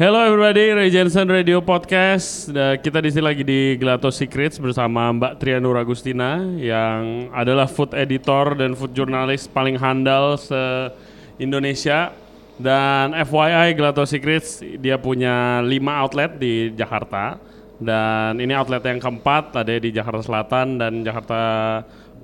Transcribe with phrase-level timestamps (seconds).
[0.00, 2.48] Hello everybody, Ray Jensen Radio Podcast.
[2.56, 8.56] Kita di sini lagi di Gelato Secrets bersama Mbak Trianur Agustina yang adalah food editor
[8.56, 12.16] dan food journalist paling handal se-Indonesia.
[12.56, 17.36] Dan FYI Gelato Secrets dia punya 5 outlet di Jakarta.
[17.76, 21.40] Dan ini outlet yang keempat ada di Jakarta Selatan dan Jakarta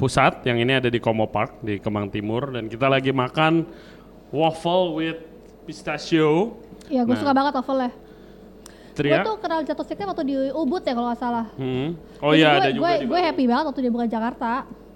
[0.01, 0.49] Pusat.
[0.49, 2.57] Yang ini ada di Komo Park di Kemang Timur.
[2.57, 3.69] Dan kita lagi makan
[4.33, 5.21] waffle with
[5.69, 6.57] pistachio.
[6.87, 7.21] Iya, gue Nah.
[7.21, 7.91] suka banget waffle-nya.
[8.97, 9.21] Gue Tria.
[9.21, 11.47] tuh kenal jatuh sticknya waktu di Ubud ya kalau nggak salah.
[11.61, 12.01] Hmm.
[12.25, 14.53] Oh iya gue, ada juga gue, gue happy banget waktu dia buka Jakarta.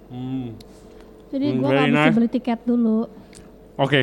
[0.09, 0.57] Hmm.
[1.29, 2.17] Jadi gue nggak mesti nice.
[2.17, 3.05] beli tiket dulu.
[3.77, 4.01] Oke.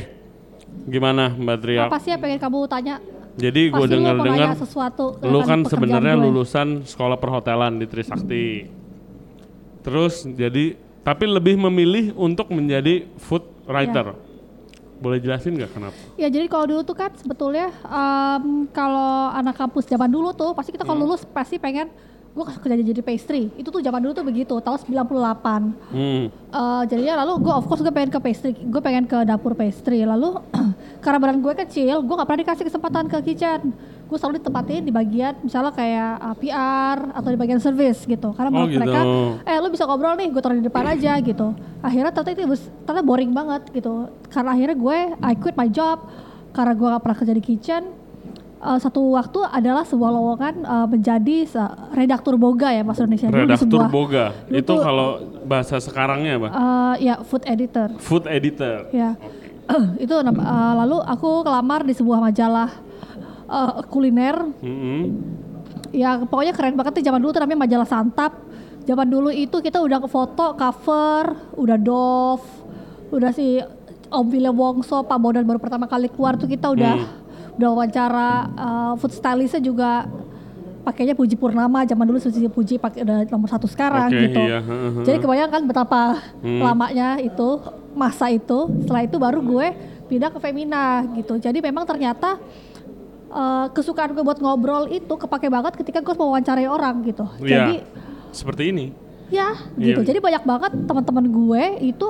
[0.86, 1.90] Gimana Mbak Tria?
[1.90, 3.02] Apa sih yang pengen kamu tanya?
[3.38, 5.18] Jadi gue lu mau dengar-dengar sesuatu.
[5.22, 6.24] lu kan sebenarnya gue.
[6.30, 8.46] lulusan sekolah perhotelan di Trisakti.
[9.82, 14.14] Terus jadi tapi lebih memilih untuk menjadi food writer.
[14.14, 14.27] Iya.
[14.98, 15.98] Boleh jelasin nggak kenapa?
[16.16, 20.74] Ya jadi kalau dulu tuh kan sebetulnya em, kalau anak kampus zaman dulu tuh pasti
[20.74, 20.96] kita Hmm.
[20.96, 21.90] kalau lulus pasti pengen
[22.34, 23.50] gue kerja jadi pastry.
[23.54, 25.74] Itu tuh zaman dulu tuh begitu, tahun 98.
[25.90, 26.30] Hmm.
[26.30, 30.02] Eh, jadinya lalu gue of course gue pengen ke pastry, gue pengen ke dapur pastry.
[30.02, 30.38] Lalu
[31.04, 33.74] karena badan gue kecil, gue nggak pernah dikasih kesempatan ke kitchen.
[34.08, 38.32] Gue selalu ditempatin di bagian misalnya kayak uh, PR atau di bagian service gitu.
[38.32, 39.16] Karena Oh, menurut mereka, gitu.
[39.44, 41.48] eh lu bisa ngobrol nih, gue taruh di depan aja gitu.
[41.80, 43.94] Akhirnya ternyata itu ternyata boring banget gitu.
[44.28, 46.08] Karena akhirnya gue I quit my job
[46.50, 47.84] karena gue gak pernah kerja di kitchen.
[48.58, 53.28] Eh, satu waktu adalah sebuah lowongan eh, menjadi se- redaktur boga ya bahasa Indonesia.
[53.30, 54.26] Redaktur sebuah- boga.
[54.48, 55.10] Itu tuh- kalau
[55.44, 56.48] bahasa sekarangnya apa?
[56.48, 57.92] Eh, ya food editor.
[57.98, 58.88] Food editor.
[58.90, 59.14] Ya.
[60.00, 62.72] itu nam- eh, lalu aku kelamar di sebuah majalah
[63.48, 64.38] eh, kuliner.
[64.60, 65.02] Mm-mm.
[65.92, 68.34] Ya pokoknya keren banget tuh zaman dulu tuh namanya majalah Santap.
[68.84, 72.48] Zaman dulu itu kita udah ke foto cover, udah Dove,
[73.12, 73.60] udah si
[74.08, 76.96] Om William Wongso, Pak Bondan baru pertama kali keluar tuh kita udah
[77.56, 80.08] udah wawancara eh, food stylistnya juga
[80.84, 84.40] pakainya Puji Purnama zaman dulu Susi Puji pakai udah nomor satu sekarang Oke, gitu.
[84.40, 84.60] iya.
[85.04, 86.64] Jadi kebayang kan betapa Hmm.
[86.64, 87.60] lamanya itu
[87.92, 88.72] masa itu.
[88.88, 89.68] Setelah itu baru gue
[90.08, 91.36] pindah ke Femina gitu.
[91.36, 92.40] Jadi memang ternyata
[93.38, 97.26] eh, kesukaan gue buat ngobrol itu kepake banget ketika gue mau wawancarai orang gitu.
[97.46, 97.46] Iya.
[97.46, 97.76] Jadi
[98.34, 98.86] Seperti ini.
[99.28, 100.02] ya gitu.
[100.02, 100.08] Iya.
[100.08, 102.08] Jadi banyak banget teman-teman gue itu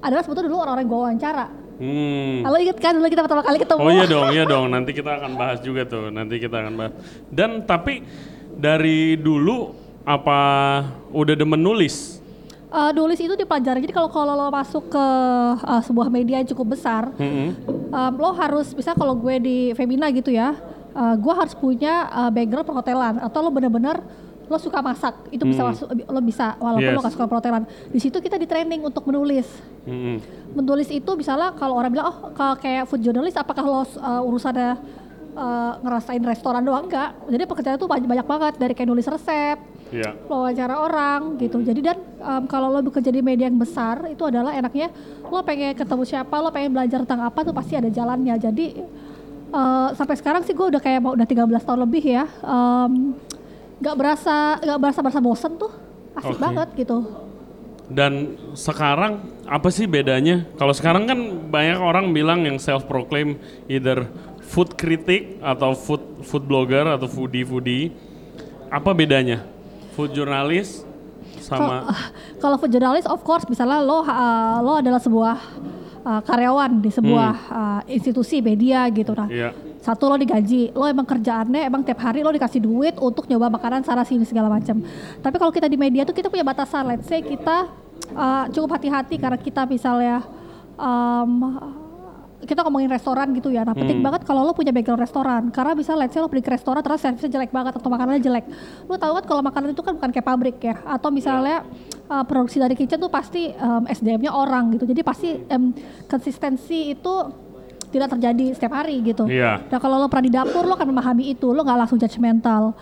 [0.00, 1.46] adalah sebetulnya dulu orang-orang gue wawancara.
[1.82, 2.46] Hmm.
[2.46, 3.80] Kalau inget kan dulu kita pertama kali ketemu.
[3.82, 4.66] Oh iya dong, iya dong.
[4.70, 6.14] Nanti kita akan bahas juga tuh.
[6.14, 6.92] Nanti kita akan bahas.
[7.26, 8.06] Dan tapi
[8.54, 9.74] dari dulu
[10.06, 10.40] apa
[11.10, 12.21] udah demen nulis?
[12.72, 13.84] Eh, nulis itu dipelajari.
[13.84, 15.06] Jadi kalau kalau lo masuk ke
[15.60, 17.52] eh, sebuah media yang cukup besar, Mm-mm.
[17.92, 20.56] um, lo harus bisa kalau gue di Femina gitu ya,
[20.96, 24.00] uh, gue harus punya uh, background perhotelan atau lo bener-bener
[24.48, 26.96] lo suka masak itu bisa masuk lo bisa walaupun Yes.
[26.96, 29.48] lo gak suka perhotelan di situ kita di training untuk menulis
[29.88, 30.20] Mm-mm.
[30.52, 34.76] menulis itu misalnya kalau orang bilang oh kalau kayak food journalist apakah lo uh, urusannya
[35.40, 39.56] uh, ngerasain restoran doang enggak jadi pekerjaan itu banyak, banyak banget dari kayak nulis resep
[39.92, 40.16] Iya.
[40.24, 41.60] wawancara orang gitu.
[41.60, 44.88] Jadi dan em, kalau lo bekerja di media yang besar itu adalah enaknya
[45.28, 48.34] lo pengen ketemu siapa, lo pengen belajar tentang apa tuh pasti ada jalannya.
[48.40, 48.66] Jadi
[49.52, 52.24] eh, sampai sekarang sih gue udah kayak mau udah 13 tahun lebih ya.
[52.40, 53.12] em,
[53.82, 55.72] nggak berasa nggak berasa berasa bosen tuh
[56.16, 56.42] asik Oke.
[56.42, 56.98] banget gitu.
[57.92, 60.48] Dan sekarang apa sih bedanya?
[60.56, 61.18] Kalau sekarang kan
[61.52, 63.36] banyak orang bilang yang self proclaim
[63.68, 64.08] either
[64.40, 67.92] food critic atau food food blogger atau foodie foodie.
[68.72, 69.44] Apa bedanya?
[69.92, 70.88] Food journalist
[71.42, 71.90] sama
[72.42, 75.36] Kalau food journalist of course misalnya lo uh, lo adalah sebuah
[76.06, 79.28] uh, karyawan di sebuah uh, institusi media gitu nah.
[79.28, 79.50] Iya.
[79.82, 83.82] Satu lo digaji, lo emang kerjaannya emang tiap hari lo dikasih duit untuk nyoba makanan
[83.82, 84.78] sana sini segala macam.
[85.18, 86.86] Tapi kalau kita di media tuh kita punya batasan.
[86.86, 87.66] Let's say kita
[88.14, 90.22] uh, cukup hati-hati karena kita misalnya
[90.78, 91.58] um,
[92.42, 93.62] kita ngomongin restoran gitu ya.
[93.62, 96.52] Nah penting banget kalau lo punya background restoran karena bisa let's say lo pergi ke
[96.54, 98.44] restoran terus servisnya jelek banget atau makanannya jelek.
[98.90, 100.74] Lo tahu kan kalau makanan itu kan bukan kayak pabrik ya.
[100.82, 101.62] Atau misalnya
[102.10, 104.84] uh, produksi dari kitchen tuh pasti um, SDM-nya orang gitu.
[104.90, 105.70] Jadi pasti um,
[106.10, 107.14] konsistensi itu
[107.92, 109.28] tidak terjadi setiap hari gitu.
[109.28, 109.68] Iya.
[109.68, 112.72] Nah kalau lo pernah di dapur lo akan memahami itu, lo nggak langsung judgmental.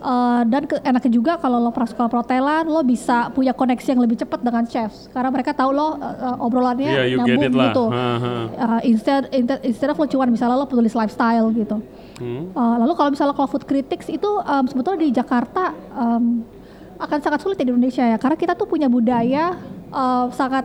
[0.00, 4.00] Eh, dan ke, enaknya juga kalau lo pernah sekolah perhotelan, lo bisa punya koneksi yang
[4.00, 7.84] lebih cepat dengan chefs karena mereka tahu lo eh, obrolannya Iya, you get nyambung gitu.
[7.92, 11.84] Eh, instead, instead instead of lo cuma misalnya lo penulis lifestyle gitu.
[12.16, 12.48] Hmm.
[12.48, 16.48] Eh, lalu kalau misalnya kalau food critics itu em, sebetulnya di Jakarta em,
[16.96, 19.52] akan sangat sulit di Indonesia ya karena kita tuh punya budaya
[19.92, 20.64] eh, sangat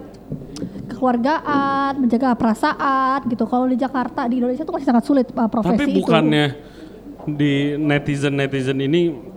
[0.96, 3.44] kekeluargaan, menjaga perasaan gitu.
[3.52, 6.08] Kalau di Jakarta di Indonesia tuh masih sangat sulit eh, profesi Tapi itu.
[7.28, 9.34] Di netizen netizen ini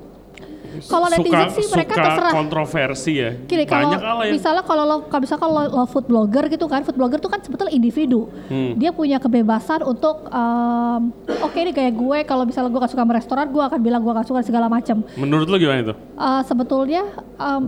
[0.79, 2.31] Kalau netizen sih mereka suka terserah.
[2.31, 3.35] kontroversi ya.
[3.35, 4.33] Gini, kalau Banyak lah ya.
[4.37, 7.43] misalnya kalau lo kalau misalkan lo, lo food blogger gitu kan, food blogger tuh kan
[7.43, 8.31] sebetulnya individu.
[8.47, 8.79] Hmm.
[8.79, 11.11] Dia punya kebebasan untuk em,
[11.43, 14.13] oke ini kayak gue kalau misalnya gue gak suka sama restoran, gue akan bilang gue
[14.13, 15.03] gak suka segala macam.
[15.19, 15.95] Menurut lu gimana itu?
[15.99, 17.03] Eh, sebetulnya
[17.41, 17.63] em,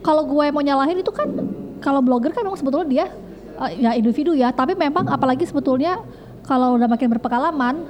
[0.00, 1.28] kalau gue mau nyalahin itu kan
[1.84, 3.06] kalau blogger kan memang sebetulnya dia
[3.68, 6.00] eh, ya individu ya, tapi memang apalagi sebetulnya
[6.46, 7.84] kalau udah makin berpengalaman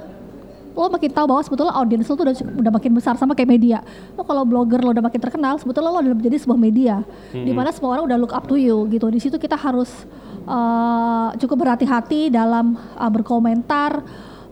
[0.77, 3.81] lo makin tahu bahwa sebetulnya audiens lo tuh udah, udah makin besar sama kayak media.
[4.13, 7.01] Lo kalau blogger lo udah makin terkenal, sebetulnya lo udah menjadi sebuah media,
[7.33, 9.09] di mana semua orang udah look up to you gitu.
[9.09, 9.89] Di situ kita harus
[10.45, 14.05] eh, cukup berhati-hati dalam eh, berkomentar.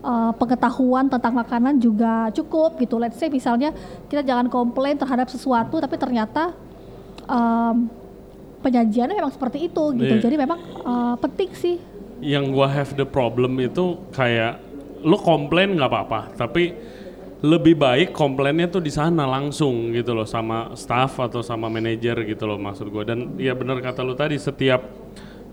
[0.05, 3.01] eh, pengetahuan tentang makanan juga cukup gitu.
[3.01, 3.73] Let's say misalnya
[4.05, 6.53] kita jangan komplain terhadap sesuatu, tapi ternyata
[7.25, 7.89] em,
[8.61, 10.13] penyajiannya memang seperti itu gitu.
[10.17, 10.21] Iya.
[10.21, 11.75] Jadi memang eh, penting sih.
[12.21, 14.61] Yang gua have the problem itu kayak
[15.05, 16.73] lu komplain nggak apa-apa, tapi
[17.45, 22.49] lebih baik komplainnya tuh di sana langsung gitu loh sama staff atau sama manajer gitu
[22.49, 23.05] loh maksud gua.
[23.05, 24.81] Dan ya benar kata lu tadi setiap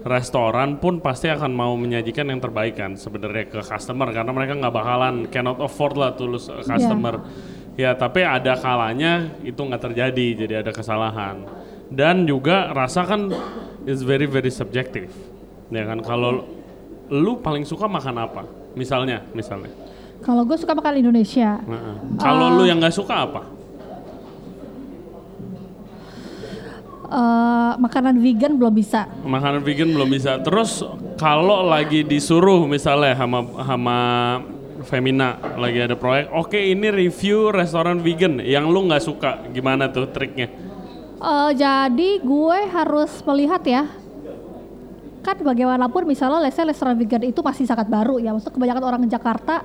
[0.03, 4.75] restoran pun pasti akan mau menyajikan yang terbaik kan sebenarnya ke customer karena mereka nggak
[4.75, 6.65] bakalan cannot afford lah tulus Iya.
[6.65, 7.15] customer.
[7.77, 11.45] Ya tapi ada kalanya itu nggak terjadi jadi ada kesalahan.
[11.93, 13.29] Dan juga rasa kan
[13.85, 15.13] is very very subjective.
[15.69, 16.49] Ya kan kalau
[17.13, 18.62] lu paling suka makan apa?
[18.73, 19.71] Misalnya, misalnya.
[20.23, 21.59] Kalau gue suka makan Indonesia.
[21.59, 21.97] Heeh.
[22.17, 23.43] Kalau lu yang nggak suka apa?
[27.13, 29.05] eh, makanan vegan belum bisa.
[29.23, 30.41] Makanan vegan belum bisa.
[30.41, 30.81] Terus
[31.21, 33.99] kalau lagi disuruh misalnya sama sama
[34.83, 40.11] Femina lagi ada proyek, oke ini review restoran vegan yang lu nggak suka, gimana tuh
[40.11, 40.51] triknya?
[41.23, 44.02] Eh, jadi gue harus melihat ya.
[45.23, 48.35] Kan bagaimanapun misalnya let's say restoran vegan itu masih sangat baru ya.
[48.35, 49.63] Maksudnya kebanyakan orang Jakarta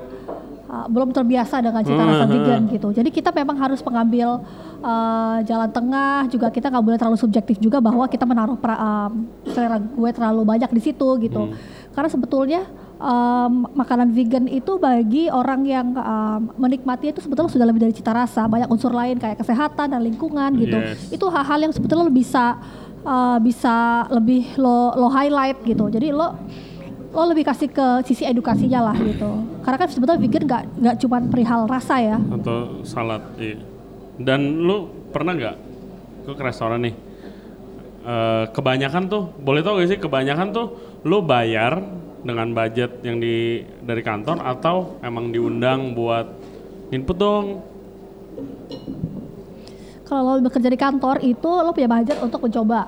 [0.70, 2.88] uh, belum terbiasa dengan cita rasa Hmm, vegan gitu.
[2.94, 4.46] Jadi kita memang harus mengambil
[4.86, 6.30] uh, jalan tengah.
[6.30, 10.42] Juga kita nggak boleh terlalu subjektif juga bahwa kita menaruh pra- um, selera gue terlalu
[10.46, 11.50] banyak di situ gitu.
[11.98, 12.62] Karena sebetulnya
[13.02, 18.14] um, makanan vegan itu bagi orang yang um, menikmati itu sebetulnya sudah lebih dari cita
[18.14, 18.46] rasa.
[18.46, 20.78] Banyak unsur lain kayak kesehatan dan lingkungan gitu.
[20.78, 21.18] Yes.
[21.18, 22.62] Itu hal-hal yang sebetulnya bisa
[23.04, 25.92] uh, bisa lebih lo lo highlight gitu.
[25.92, 26.34] Jadi lo
[27.14, 29.30] lo lebih kasih ke sisi edukasinya lah gitu.
[29.66, 32.18] Karena kan sebetulnya vegan nggak nggak cuma perihal rasa ya.
[32.18, 33.22] Atau salad?
[33.38, 33.60] Iya.
[34.18, 35.56] Dan lu pernah nggak
[36.28, 37.08] ke restoran nih?
[38.08, 40.68] Eh, kebanyakan tuh, boleh tau gak sih kebanyakan tuh
[41.04, 41.84] lu bayar
[42.24, 46.24] dengan budget yang di dari kantor atau emang diundang buat
[46.96, 47.60] input dong?
[50.08, 52.88] Kalau lo bekerja di kantor itu lo punya budget untuk mencoba.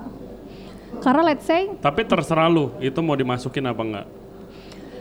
[1.04, 4.06] Karena let's say Tapi terserah lu, itu mau dimasukin apa enggak?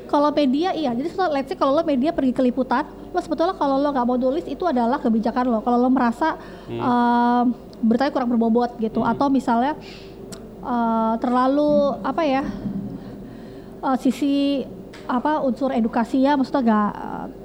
[0.10, 3.78] kalau media iya, jadi let's say kalau lo media pergi ke liputan, lo sebetulnya kalau
[3.78, 5.60] lo nggak mau nulis itu adalah kebijakan lo.
[5.62, 6.34] Kalau lo merasa
[6.66, 7.54] em,
[7.86, 9.78] beritanya kurang berbobot gitu, atau misalnya
[10.66, 12.44] eh, terlalu apa ya
[13.86, 14.66] eh, sisi
[15.06, 16.92] apa unsur edukasinya, maksudnya nggak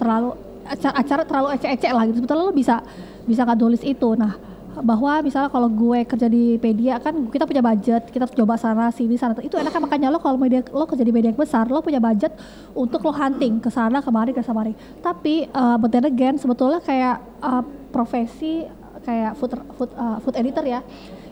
[0.01, 0.31] terlalu
[0.65, 2.25] acara, acara terlalu ecek-ecek lah gitu.
[2.25, 2.81] Sebetulnya lo bisa
[3.29, 4.09] bisa nggak nulis itu.
[4.17, 8.91] Nah bahwa misalnya kalau gue kerja di media kan kita punya budget kita coba sana
[8.91, 9.37] sini sana.
[9.39, 12.35] Itu enaknya makanya lo kalau media lo kerja di media yang besar lo punya budget
[12.75, 15.95] untuk lo hunting ke sana kemari ke kemari tapi uh, but
[16.41, 17.63] sebetulnya kayak uh,
[17.95, 18.67] profesi
[19.05, 20.81] kayak food food uh, food editor ya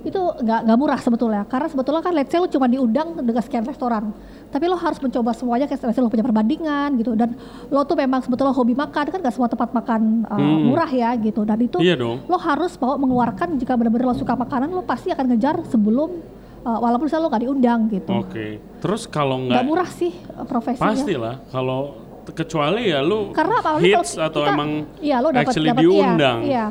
[0.03, 1.43] itu nggak nggak murah sebetulnya.
[1.47, 4.11] Karena sebetulnya kan let's say lo cuma diundang dengan sekian restoran
[4.53, 7.33] tapi lo harus mencoba semuanya kayak lo punya perbandingan gitu dan
[7.67, 10.69] lo tuh memang sebetulnya hobi makan kan gak semua tempat makan uh, Hmm.
[10.69, 12.21] murah ya gitu dan itu Iya dong.
[12.23, 16.21] lo harus mau mengeluarkan jika benar-benar lo suka makanan lo pasti akan ngejar sebelum
[16.61, 18.47] uh, walaupun misalnya lo gak diundang gitu Oke.
[18.79, 21.81] Terus kalau nggak murah sih uh, profesinya pastilah kalau
[22.25, 25.89] kecuali ya lu karena kalau hits atau kita- emang iya lo dapat actually dapat iya,
[25.89, 26.39] diundang.
[26.45, 26.67] iya.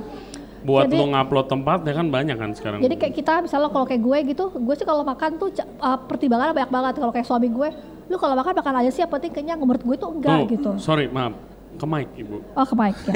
[0.62, 2.80] Buat Jadi- lu ngupload tempat ya kan banyak kan sekarang.
[2.80, 5.50] Jadi kayak kita misalnya kalau kayak gue gitu, gue sih kalau makan tuh
[5.82, 6.94] uh, pertimbangannya banyak banget.
[7.02, 7.70] Kalau kayak suami gue,
[8.08, 9.58] lu kalau makan makan aja sih, yang penting kenyang.
[9.58, 10.72] Menurut gue itu enggak Tuh, gitu.
[10.78, 11.34] Sorry, maaf.
[11.72, 12.36] Ke mic, Ibu.
[12.54, 13.14] Oh ke mic ya.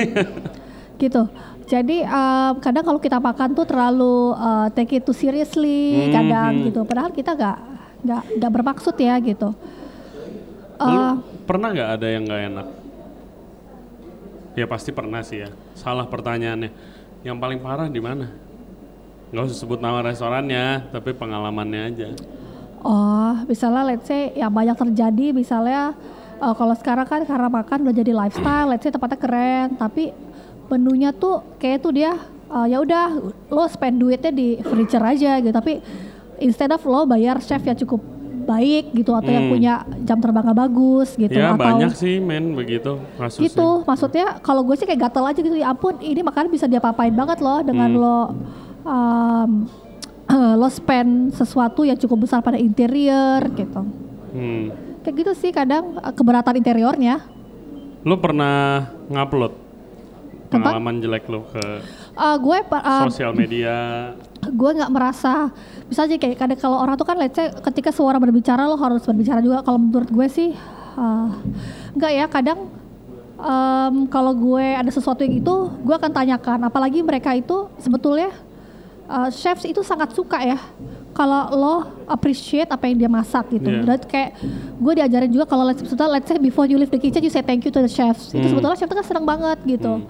[1.06, 1.22] gitu.
[1.66, 6.52] Jadi um, kadang kalau kita makan tuh terlalu uh, take it too seriously, Hmm, kadang
[6.58, 6.66] hmm.
[6.70, 6.82] gitu.
[6.82, 7.58] Padahal kita nggak
[8.06, 9.50] nggak nggak bermaksud ya gitu.
[10.76, 11.16] Lu Uh,
[11.48, 12.68] pernah nggak ada yang nggak enak?
[14.56, 15.50] Ya pasti pernah sih ya.
[15.76, 16.95] Salah pertanyaannya.
[17.26, 18.30] Yang paling parah di mana?
[19.34, 22.14] Nggak usah sebut nama restorannya, tapi pengalamannya aja.
[22.86, 25.98] Oh, misalnya let's say yang banyak terjadi misalnya
[26.38, 30.14] uh, kalau sekarang kan karena makan udah jadi lifestyle, let's say tempatnya keren, tapi
[30.70, 32.14] menunya tuh kayak tuh dia
[32.54, 35.82] uh, ya udah lo spend duitnya di furniture aja gitu, tapi
[36.38, 38.15] instead of lo bayar chef yang cukup
[38.46, 39.54] baik gitu atau yang Hmm.
[39.54, 43.46] punya jam terbang nggak bagus gitu ya atau banyak sih men begitu kasusnya.
[43.46, 46.78] gitu maksudnya kalau gue sih kayak gatel aja gitu ya ampun ini makanan bisa dia
[46.78, 48.00] papain banget loh dengan Hmm.
[48.00, 48.20] lo
[48.84, 49.52] um,
[50.62, 53.82] lo spend sesuatu yang cukup besar pada interior gitu
[54.32, 54.70] Hmm.
[55.02, 57.22] kayak gitu sih kadang uh, keberatan interiornya
[58.02, 59.54] Lu pernah ngupload
[60.48, 61.66] pengalaman jelek lu ke
[62.16, 63.76] Uh, gue uh, sosial media?
[64.46, 65.50] gue nggak merasa
[65.90, 69.02] bisa aja kayak kadang kalau orang tuh kan let's say ketika suara berbicara lo harus
[69.02, 70.54] berbicara juga kalau menurut gue sih
[70.96, 71.34] uh,
[71.92, 72.70] nggak ya kadang
[73.36, 78.30] em, kalau gue ada sesuatu yang itu gue akan tanyakan apalagi mereka itu sebetulnya
[79.10, 80.62] uh, chefs itu sangat suka ya
[81.10, 83.82] kalau lo appreciate apa yang dia masak gitu Iya.
[83.82, 84.30] dan kayak
[84.78, 87.66] gue diajarin juga kalau let's, let's say before you leave the kitchen you say thank
[87.66, 88.52] you to the chefs itu Hmm.
[88.54, 90.06] sebetulnya chef itu kan seneng banget gitu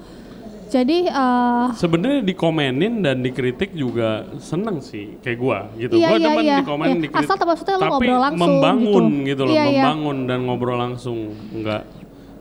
[0.75, 5.95] jadi uh, Sebenarnya dikomenin dan dikritik juga seneng sih kayak gua gitu.
[5.95, 6.57] Iya, gua iya, demen iya.
[6.59, 6.95] dikomen Iya.
[7.07, 7.31] dikritik.
[7.31, 9.27] Asal maksudnya tapi ngobrol langsung membangun gitu.
[9.31, 9.71] gitu, loh, Iya, iya.
[9.71, 11.17] membangun dan ngobrol langsung,
[11.55, 11.87] enggak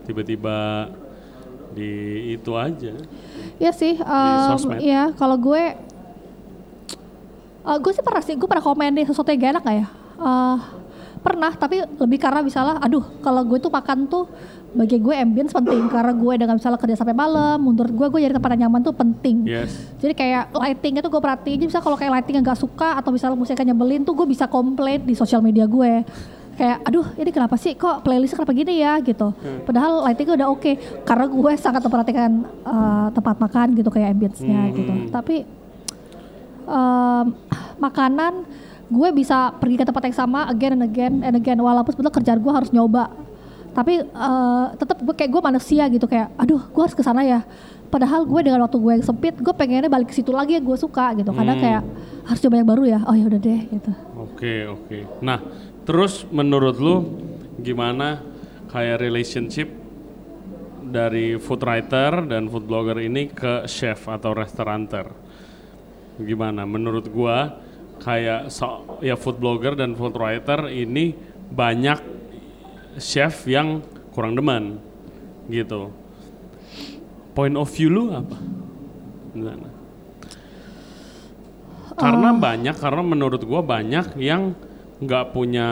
[0.02, 0.56] tiba-tiba
[1.78, 1.90] di
[2.34, 2.94] itu aja.
[3.62, 3.94] Iya sih,
[4.50, 4.82] sosmed.
[4.82, 5.62] iya kalau gue,
[7.62, 9.86] eh, gue sih pernah sih, gue pernah komen sesuatu yang gak enak gak ya?
[10.14, 10.56] Eh,
[11.24, 14.28] pernah, tapi lebih karena misalnya, aduh kalau gue tuh makan tuh
[14.74, 18.34] bagi gue ambience penting karena gue gak misalnya kerja sampai malam, menurut gue gue jadi
[18.36, 19.48] tempat yang nyaman tuh penting.
[19.48, 19.72] Yes.
[20.02, 23.40] Jadi kayak lightingnya tuh gue perhatiin, jadi misalnya kalau kayak lightingnya gak suka atau misalnya
[23.40, 26.04] musiknya nyebelin tuh gue bisa komplain di sosial media gue.
[26.54, 29.34] Kayak, aduh ini kenapa sih kok playlist kenapa gini ya gitu.
[29.66, 34.74] Padahal lightingnya udah oke, karena gue sangat memperhatikan eh, tempat makan gitu kayak ambience-nya Hmm.
[34.74, 34.92] gitu.
[35.10, 35.36] Tapi
[36.64, 37.26] em,
[37.78, 38.46] makanan
[38.94, 42.38] gue bisa pergi ke tempat yang sama again and again and again walaupun sebetulnya kerjaan
[42.38, 43.10] gue harus nyoba
[43.70, 47.42] tapi eh, tetap gue kayak gue manusia gitu kayak aduh gue harus ke sana ya
[47.90, 50.78] padahal gue dengan waktu gue yang sempit gue pengennya balik ke situ lagi yang gue
[50.78, 51.62] suka gitu kadang Hmm.
[51.62, 51.82] kayak
[52.24, 53.92] harus coba yang baru ya oh ya udah deh gitu
[54.24, 54.98] Oke, oke.
[55.20, 55.36] Nah,
[55.84, 56.96] terus menurut lu
[57.60, 58.18] gimana
[58.66, 59.68] kayak relationship
[60.80, 65.12] dari food writer dan food blogger ini ke chef atau restauranter?
[66.16, 66.64] Gimana?
[66.64, 67.60] Menurut gua
[68.02, 71.14] kayak so, ya food blogger dan food writer ini
[71.50, 71.98] banyak
[72.98, 73.82] chef yang
[74.14, 74.78] kurang demen
[75.50, 75.90] gitu.
[77.34, 78.38] Point of view lu apa?
[79.34, 79.68] Gimana?
[81.94, 84.54] Karena banyak, karena menurut gua banyak yang
[85.02, 85.68] nggak punya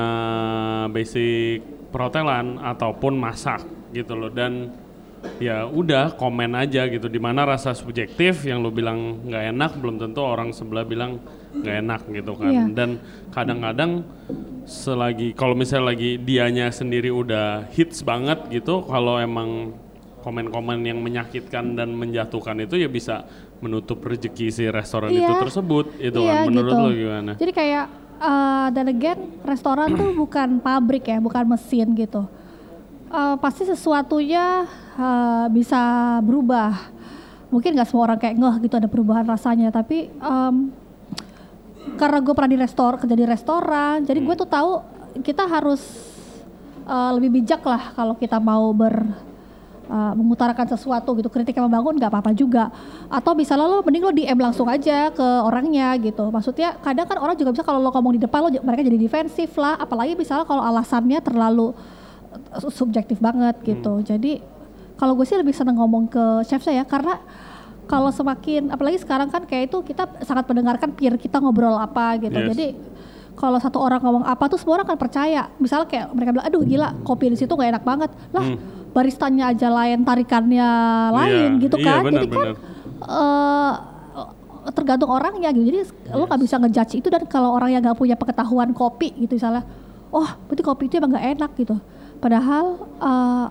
[0.91, 1.63] basic
[1.95, 3.63] perhotelan ataupun masak
[3.95, 4.73] gitu loh dan
[5.39, 9.97] ya udah komen aja gitu di mana rasa subjektif yang lo bilang nggak enak belum
[10.03, 11.23] tentu orang sebelah bilang
[11.55, 12.65] nggak enak gitu kan Iya.
[12.69, 12.91] dan
[13.29, 13.91] kadang-kadang
[14.63, 19.75] selagi kalau misalnya lagi dianya sendiri udah hits banget gitu kalau emang
[20.21, 23.27] komen-komen yang menyakitkan dan menjatuhkan itu ya bisa
[23.59, 25.41] menutup rezeki si restoran itu Iya.
[25.41, 26.81] tersebut itu Iya, kan menurut gitu.
[26.81, 27.33] lo gimana?
[27.35, 27.85] jadi kayak
[28.19, 32.25] eh, dan again restoran tuh bukan pabrik ya bukan mesin gitu
[33.09, 35.83] Eh, pasti sesuatunya eh, bisa
[36.21, 36.73] berubah
[37.53, 40.09] mungkin nggak semua orang kayak ngeh gitu ada perubahan rasanya tapi
[41.99, 44.71] karena gue pernah di restor kerja di restoran jadi gue tuh tahu
[45.21, 45.83] kita harus
[46.87, 49.33] eh, lebih bijak lah kalau kita mau ber
[49.93, 51.29] uh, mengutarakan sesuatu gitu.
[51.29, 52.73] Kritik yang membangun nggak apa-apa juga.
[53.13, 56.33] Atau misalnya lo mending lo DM langsung aja ke orangnya gitu.
[56.33, 59.53] Maksudnya kadang kan orang juga bisa kalau lo ngomong di depan lo mereka jadi defensif
[59.61, 59.77] lah.
[59.77, 61.77] Apalagi misalnya kalau alasannya terlalu
[62.57, 64.01] uh, subjektif banget gitu.
[64.01, 64.41] Jadi
[64.97, 67.19] kalau gue sih lebih seneng ngomong ke chef saya karena
[67.85, 72.33] kalau semakin apalagi sekarang kan kayak itu kita sangat mendengarkan peer kita ngobrol apa gitu.
[72.33, 72.49] Yes.
[72.53, 72.67] jadi
[73.33, 75.49] kalau satu orang ngomong apa tuh semua orang akan percaya.
[75.57, 78.11] Misalnya kayak mereka bilang aduh gila kopi di situ nggak enak banget.
[78.31, 78.59] Lah Hmm.
[78.93, 80.69] baristanya aja lain tarikannya
[81.11, 82.01] lain Iya, gitu iya, kan.
[82.05, 82.57] Benar, jadi kan benar.
[83.09, 83.73] eh,
[84.71, 85.65] tergantung orangnya gitu.
[85.65, 85.79] Jadi
[86.13, 87.09] lo nggak bisa ngejudge itu.
[87.09, 89.65] Dan kalau orang yang nggak punya pengetahuan kopi gitu misalnya
[90.13, 91.77] oh berarti kopi itu emang nggak enak gitu.
[92.21, 92.65] Padahal
[93.01, 93.47] eh,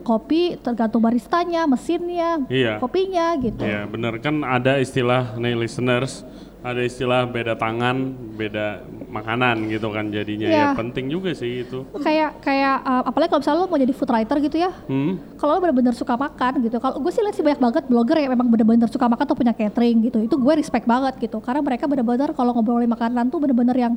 [0.00, 2.76] kopi tergantung baristanya mesinnya Iya.
[2.76, 6.24] kopinya gitu Iya bener kan ada istilah nih listeners
[6.60, 7.96] ada istilah beda tangan
[8.36, 10.68] beda makanan gitu kan jadinya ya Iya.
[10.76, 14.36] penting juga sih itu kayak kayak eh, apalagi kalau misalnya lo mau jadi food writer
[14.38, 15.40] gitu ya hmm?
[15.40, 18.32] kalau lo bener-bener suka makan gitu kalau gue sih lihat sih banyak banget blogger yang
[18.36, 21.88] memang bener-bener suka makan atau punya catering gitu itu gue respect banget gitu karena mereka
[21.88, 23.94] bener-bener kalau ngobrolin makanan tuh bener-bener yang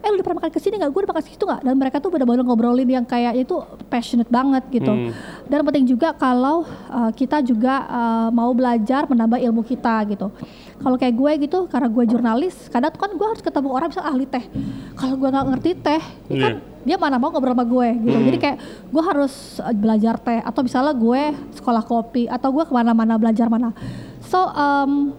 [0.00, 0.90] eh lu udah pernah makan ke sini nggak?
[0.90, 1.60] Gue udah makan situ nggak?
[1.60, 3.60] Dan mereka tuh bener-bener ngobrolin yang kayak itu
[3.92, 4.88] passionate banget gitu.
[4.90, 5.12] Hmm.
[5.50, 10.32] dan penting juga kalau uh, kita juga uh, mau belajar menambah ilmu kita gitu.
[10.80, 14.00] Kalau kayak gue gitu karena gue jurnalis kadang tuh kan gue harus ketemu orang bisa
[14.00, 14.44] ahli teh.
[14.96, 16.02] Kalau gue nggak ngerti teh
[16.32, 16.68] ya kan Iya.
[16.80, 18.16] dia mana mau ngobrol sama gue gitu.
[18.16, 18.26] Hmm.
[18.32, 18.56] jadi kayak
[18.88, 20.40] gue harus uh, belajar teh.
[20.40, 21.22] Atau misalnya gue
[21.60, 23.76] sekolah kopi atau gue ke mana-mana belajar mana.
[24.24, 25.12] So um,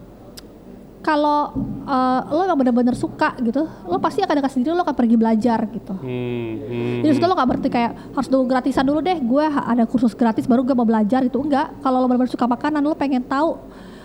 [1.01, 1.53] kalau
[1.89, 5.59] uh, lo emang bener-bener suka gitu, lo pasti akan dengan sendiri lo akan pergi belajar
[5.73, 5.93] gitu.
[5.97, 9.83] Hmm, hmm, Jadi situ lo gak berarti kayak harus dulu gratisan dulu deh, gue ada
[9.89, 11.41] kursus gratis baru gue mau belajar gitu.
[11.41, 13.57] Enggak, kalau lo benar-benar suka makanan, lo pengen tahu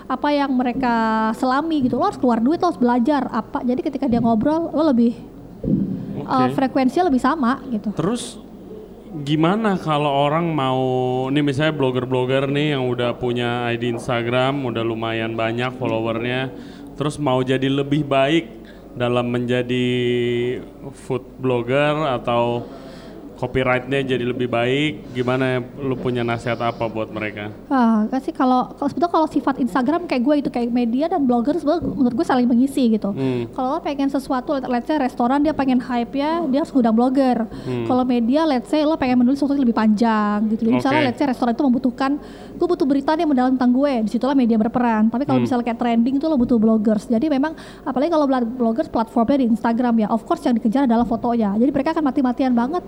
[0.09, 0.95] apa yang mereka
[1.37, 3.61] selami gitu, lo harus keluar duit, lo harus belajar apa.
[3.61, 5.13] Jadi ketika dia ngobrol, lo lebih
[6.25, 6.33] Oke.
[6.33, 7.93] uh, frekuensinya lebih sama gitu.
[7.93, 8.41] Terus
[9.17, 10.81] gimana kalau orang mau
[11.33, 16.53] nih misalnya blogger-blogger nih yang udah punya ID Instagram, udah lumayan banyak followernya,
[16.97, 18.49] terus mau jadi lebih baik
[18.97, 19.87] dalam menjadi
[21.05, 22.65] food blogger atau
[23.37, 27.53] copyrightnya jadi lebih baik, gimana lu punya nasihat apa buat mereka?
[27.69, 31.29] Ah, kan sih kalau kalau sebetulnya kalau sifat Instagram kayak gue itu kayak media dan
[31.29, 33.13] blogger sebenarnya menurut gue saling mengisi gitu.
[33.13, 33.53] Hmm.
[33.53, 37.45] Kalau lo pengen sesuatu, let's say restoran dia pengen hype ya, dia harus ngundang blogger.
[37.45, 37.85] Hmm.
[37.85, 40.65] Kalau media, let's say lo pengen menulis sesuatu yang lebih panjang gitu.
[40.65, 41.09] Jadi misalnya Oke.
[41.13, 42.11] let's say restoran itu membutuhkan,
[42.57, 43.93] gue butuh berita yang mendalam tentang gue.
[44.09, 45.13] Di situlah media berperan.
[45.13, 45.29] Tapi Hmm.
[45.29, 47.05] kalau misalnya kayak trending itu lo butuh bloggers.
[47.07, 47.53] Jadi memang
[47.85, 48.27] apalagi kalau
[48.57, 51.53] bloggers platformnya di Instagram ya, of course yang dikejar adalah fotonya.
[51.61, 52.81] Jadi mereka akan mati-matian banget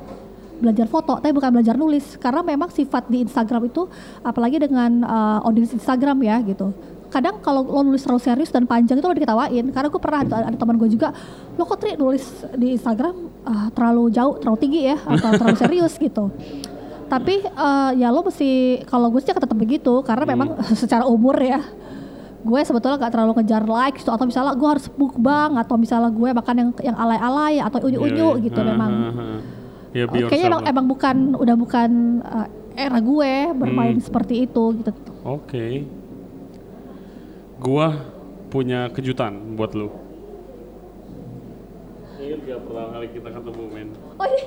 [0.59, 3.87] belajar foto, tapi bukan belajar nulis karena memang sifat di Instagram itu
[4.27, 6.75] apalagi dengan uh, audiens Instagram ya gitu.
[7.09, 10.37] Kadang kalau lo nulis terlalu serius dan panjang itu lo diketawain karena gue pernah ada,
[10.53, 11.09] ada teman gue juga
[11.57, 12.21] lo kok Tri nulis
[12.53, 13.17] di Instagram
[13.49, 16.29] ah, terlalu jauh terlalu tinggi ya atau terlalu serius gitu.
[17.09, 21.65] Tapi uh, ya lo mesti kalau gue sih tetap begitu karena memang secara umur ya
[22.39, 26.55] gue sebetulnya gak terlalu ngejar likes atau misalnya gue harus mukbang atau misalnya gue makan
[26.55, 28.69] yang yang alay-alay atau unyu-unyu Iya, gitu iya.
[28.73, 28.93] memang.
[29.89, 29.97] Ha.
[29.97, 31.91] Ya, be Kayaknya emang, emang bukan udah bukan
[32.21, 34.05] uh, era gue bermain Hmm.
[34.05, 34.93] seperti itu gitu.
[35.23, 35.83] Oke.
[37.59, 37.91] Gua
[38.49, 39.91] punya kejutan buat lu.
[42.19, 43.89] Gak pertama kali kita ketemu men?
[44.17, 44.45] Oh iya,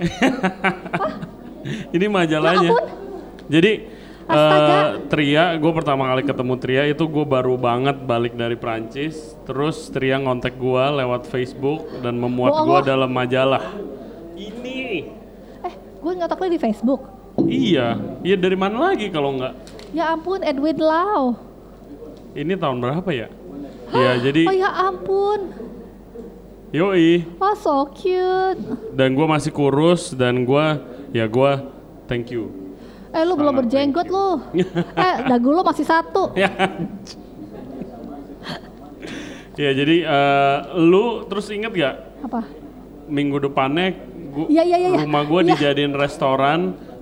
[1.96, 2.72] Ini majalahnya.
[2.72, 2.84] Ya.
[3.52, 3.72] Jadi
[4.26, 4.74] Astaga.
[4.74, 9.38] eh, Tria, gue pertama kali ketemu Tria itu gue baru banget balik dari Prancis.
[9.46, 13.66] Terus Tria ngontek gue lewat Facebook dan memuat gue dalam majalah.
[16.02, 17.02] Gue nggak tahu di Facebook.
[17.42, 19.54] iya, iya dari mana lagi kalau nggak?
[19.94, 21.38] Ya ampun Edwin Lau.
[22.34, 23.28] Ini tahun berapa ya?
[23.92, 25.40] Iya, jadi Oh ya ampun.
[26.72, 27.28] yoi.
[27.38, 28.60] Oh so cute.
[28.92, 30.66] dan gue masih kurus dan gue
[31.12, 31.52] ya gue
[32.06, 32.48] thank you
[33.12, 34.40] Eh lu belum berjenggot lu.
[34.96, 36.32] eh dagu lu masih satu.
[36.34, 36.48] ya
[39.54, 42.42] ya jadi eh, lu terus inget gak Apa?
[43.06, 43.92] minggu depannya
[44.32, 45.02] gua, Iya, iya, iya, iya.
[45.04, 45.50] rumah gue Iya.
[45.54, 46.60] dijadiin restoran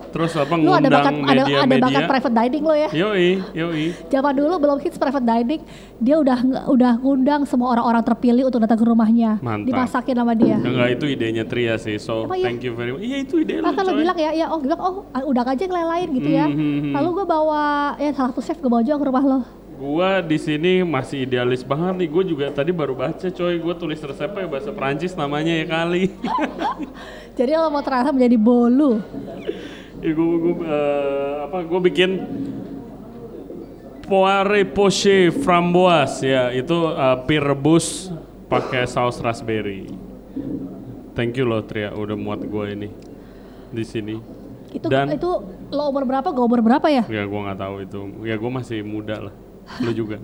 [0.10, 2.90] terus apa Lu ada bakat ngundang ada, ada bakat media-media private dining lo ya.
[2.90, 5.62] yoi yoi Zaman dulu belum hits private dining,
[5.96, 9.38] dia udah udah ngundang semua orang-orang terpilih untuk datang ke rumahnya.
[9.40, 9.70] Mantap.
[9.70, 10.58] Dimasakin sama dia.
[10.58, 12.48] enggak itu idenya Tria sih so Emang iya?
[12.50, 14.80] thank you very much iya itu ide kan lo coy bilang ya, ya oh bilang
[14.80, 16.46] oh ah, udah aja yang lain-lain gitu ya.
[16.50, 16.94] Hmm, hmm.
[16.98, 17.62] Lalu gue bawa
[17.96, 19.40] ya salah satu chef gue bawa juga ke rumah lo.
[19.80, 22.10] Gua di sini masih idealis banget nih.
[22.12, 23.56] Gue juga tadi baru baca coy.
[23.56, 26.12] Gue tulis resepnya bahasa Prancis namanya ya kali.
[27.40, 29.00] Jadi lo mau terasa menjadi bolu.
[30.00, 30.56] ya gue gue
[31.44, 32.10] apa gue bikin
[34.08, 38.12] poire poché framboise ya itu uh, pie rebus
[38.52, 39.88] pakai saus raspberry.
[41.16, 42.90] Thank you loh Tria udah muat gue ini
[43.72, 44.20] di sini.
[44.76, 45.30] Itu Dan- itu
[45.72, 46.28] lo umur berapa?
[46.36, 47.04] Gue umur berapa ya?
[47.08, 48.00] Ya gue nggak tahu itu.
[48.28, 49.36] Ya gue masih muda lah.
[49.78, 50.18] Lu juga.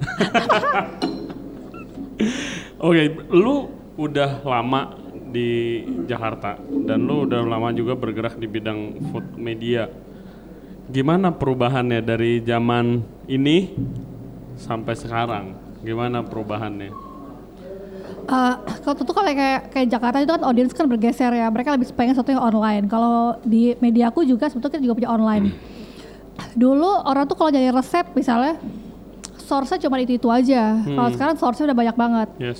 [2.81, 4.97] Oke, lu udah lama
[5.31, 6.55] di Jakarta
[6.87, 9.91] dan lu udah lama juga bergerak di bidang food media.
[10.85, 13.73] Gimana perubahannya dari zaman ini
[14.55, 15.45] sampai sekarang?
[15.81, 17.05] Gimana perubahannya?
[18.25, 21.45] Eh, kalau tentu kalau kayak kayak Jakarta itu kan audiens kan bergeser ya.
[21.49, 22.85] Mereka lebih pengen sesuatu yang online.
[22.89, 25.45] Kalau di media aku juga sebetulnya kita juga punya online.
[26.57, 28.57] Dulu orang tuh kalau nyari resep misalnya
[29.45, 30.81] source-nya cuma itu-itu aja.
[30.81, 32.29] Kalau sekarang source-nya udah banyak banget.
[32.41, 32.59] Yes.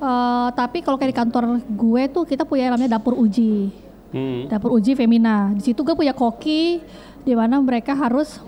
[0.00, 3.68] Eh, tapi kalau kayak di kantor gue tuh kita punya yang namanya dapur uji.
[4.12, 4.48] Hmm.
[4.48, 5.52] Dapur uji Femina.
[5.52, 6.80] Di situ gue punya koki
[7.20, 8.40] di mana mereka harus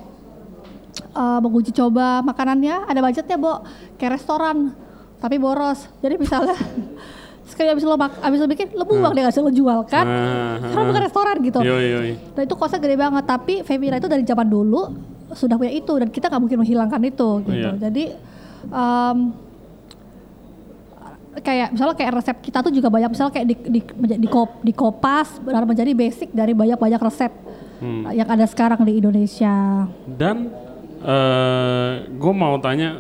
[1.13, 2.89] eh, menguji coba makanannya.
[2.89, 3.61] Ada budgetnya, Bo.
[4.01, 4.73] Kayak restoran,
[5.21, 5.93] tapi boros.
[6.01, 6.57] Jadi misalnya
[7.53, 10.57] sekali abis lo mak abis lo bikin lo buang deh nggak lo jual kan Ah,
[10.73, 12.11] karena bukan restoran gitu Yoi, yoi.
[12.33, 14.89] dan itu kosnya gede banget tapi Femina itu dari zaman dulu
[15.35, 17.71] sudah punya itu dan kita nggak mungkin menghilangkan itu gitu Iya.
[17.81, 18.05] jadi
[18.65, 19.19] em,
[21.35, 23.81] kayak misalnya kayak resep kita tuh juga banyak misalnya kayak di di
[24.21, 27.33] di, kop, di kopas benar menjadi basic dari banyak banyak resep
[27.83, 28.07] Hmm.
[28.15, 29.91] yang ada sekarang di Indonesia.
[30.07, 30.55] Dan
[32.15, 32.95] gue mau tanya,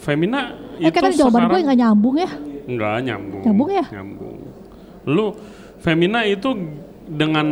[0.00, 2.30] Femina Eh itu kan tadi jawaban gue sekarang nggak nyambung ya?
[2.64, 3.42] Enggak nyambung.
[3.44, 3.84] Nyambung ya?
[3.92, 4.36] Nyambung.
[5.04, 5.26] Lu
[5.76, 6.48] Femina itu
[7.08, 7.48] dengan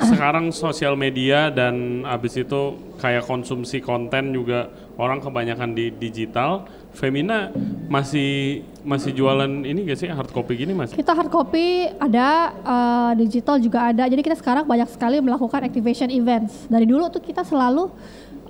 [0.00, 6.64] sekarang sosial media dan abis itu kayak konsumsi konten juga orang kebanyakan di digital.
[6.96, 7.52] Femina
[7.92, 10.96] masih masih jualan ini gak sih hard copy gini mas?
[10.96, 14.08] Kita hard copy ada, uh, digital juga ada.
[14.08, 16.64] Jadi kita sekarang banyak sekali melakukan activation events.
[16.72, 17.92] Dari dulu tuh kita selalu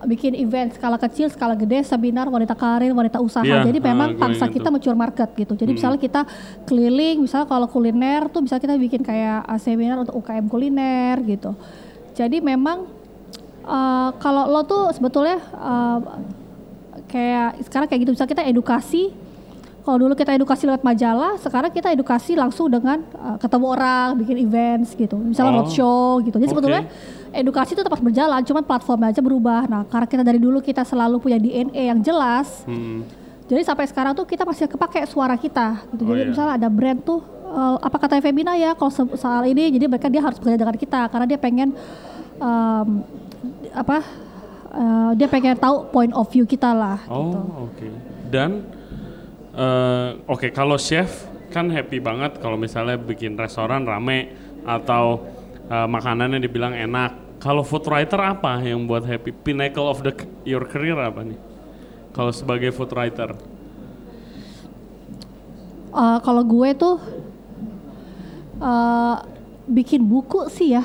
[0.04, 3.40] bikin event skala kecil, skala gede, seminar wanita karir, wanita usaha.
[3.46, 5.56] Iya, Jadi memang ah, gue pangsa kita mature market gitu.
[5.56, 6.20] Jadi misalnya kita
[6.68, 11.56] keliling, misalnya kalau kuliner tuh bisa kita bikin kayak uh, seminar untuk UKM kuliner gitu.
[12.12, 12.84] Jadi memang
[13.64, 16.00] uh, kalau lo tuh sebetulnya uh,
[17.08, 19.25] kayak sekarang kayak gitu, misalnya kita edukasi
[19.86, 24.36] kalau dulu kita edukasi lewat majalah, sekarang kita edukasi langsung dengan uh, ketemu orang, bikin
[24.42, 25.14] events gitu.
[25.14, 26.36] Misalnya Oh, roadshow gitu.
[26.36, 26.54] Jadi oke.
[26.58, 26.82] sebetulnya
[27.30, 29.70] edukasi itu tetap berjalan, cuman platformnya aja berubah.
[29.70, 33.06] Nah, karena kita dari dulu kita selalu punya DNA yang jelas, Hmm.
[33.46, 36.02] jadi sampai sekarang tuh kita masih kepake suara kita gitu.
[36.02, 36.28] Oh, Jadi iya.
[36.34, 40.18] misalnya ada brand tuh eh, apa kata Femina ya kalau soal ini jadi mereka dia
[40.18, 41.70] harus bekerja dengan kita karena dia pengen
[42.36, 42.88] em,
[43.70, 44.02] apa
[44.74, 47.38] eh, dia pengen tahu point of view kita lah gitu.
[47.38, 47.86] Oh oke.
[48.26, 48.66] Dan
[49.56, 55.24] eh, oke kalau chef kan happy banget kalau misalnya bikin restoran rame atau
[55.66, 57.24] eh, makanannya dibilang enak.
[57.36, 59.28] Kalau food writer apa yang buat happy?
[59.30, 61.36] Pinnacle of the your career apa nih?
[62.10, 63.36] Kalau sebagai food writer.
[65.92, 66.96] Eh, kalau gue tuh
[68.58, 69.16] eh,
[69.66, 70.84] bikin buku sih ya.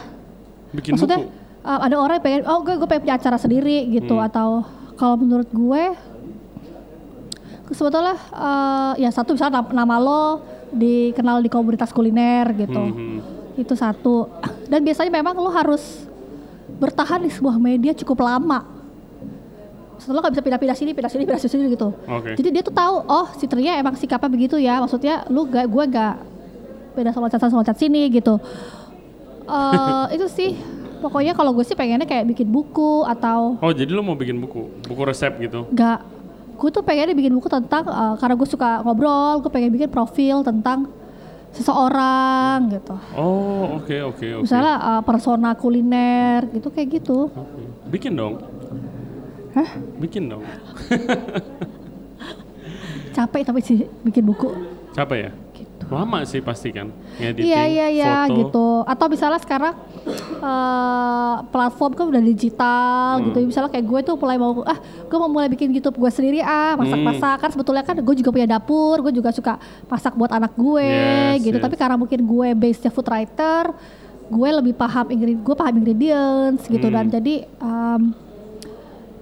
[0.71, 1.31] Bikin Maksudnya buku.
[1.67, 4.27] eh, ada orang yang pengen oh gue gue pengen punya acara sendiri gitu Hmm.
[4.27, 4.49] atau
[4.95, 5.83] kalau menurut gue
[7.71, 10.23] sebetulnya eh, ya satu misalnya nam- nama lo
[10.71, 12.79] dikenal di komunitas kuliner gitu.
[12.79, 13.15] Mhm.
[13.59, 14.31] Itu satu.
[14.65, 16.07] Dan biasanya memang lo harus
[16.79, 18.63] bertahan di sebuah media cukup lama.
[19.99, 21.93] Setelah lo gak bisa pindah-pindah sini, pindah sini, pindah sini gitu.
[22.07, 22.33] Oke.
[22.33, 24.81] Jadi dia tuh tahu, oh si Tria emang sikapnya begitu ya.
[24.81, 26.15] Maksudnya lu gak, gue gak
[26.97, 28.39] beda sama loncat sana loncat sini gitu.
[29.45, 30.57] Eh itu sih,
[30.99, 34.71] pokoknya kalau gue sih pengennya kayak bikin buku atau Oh jadi lo mau bikin buku,
[34.87, 35.67] buku resep gitu?
[35.69, 36.20] gak.
[36.61, 40.45] Gue tuh pengennya bikin buku tentang, eh, karena gue suka ngobrol, gue pengen bikin profil
[40.45, 40.93] tentang
[41.57, 42.95] seseorang gitu.
[43.17, 44.45] Oh oke oke oke.
[44.45, 47.33] Misalnya eh, persona kuliner gitu kayak gitu.
[47.33, 47.61] Oke.
[47.89, 48.45] Bikin dong.
[49.57, 49.69] Hah?
[49.97, 50.45] Bikin dong.
[53.11, 54.53] Capek tapi sih bikin buku.
[54.93, 55.31] Capek ya?
[55.91, 55.99] Gitu.
[55.99, 58.35] Lama sih pasti kan ngediting Iya iya iya foto.
[58.39, 58.67] gitu.
[58.85, 59.75] Atau misalnya sekarang
[60.39, 62.79] eh, platform kan udah digital
[63.13, 63.23] Hmm.
[63.27, 63.37] gitu.
[63.45, 66.73] Misalnya kayak gue tuh mulai mau ah gue mau mulai bikin YouTube gue sendiri ah
[66.73, 67.41] masak-masak Hmm.
[67.41, 70.87] kan sebetulnya kan gue juga punya dapur, gue juga suka masak buat anak gue
[71.35, 71.57] Yes, gitu.
[71.57, 71.61] yes.
[71.61, 73.75] Tapi karena mungkin gue base-nya food writer,
[74.27, 76.95] gue lebih paham ingredient, gue paham ingredients gitu Hmm.
[76.95, 78.01] dan jadi em,